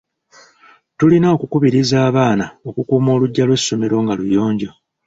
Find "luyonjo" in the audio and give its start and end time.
4.19-4.71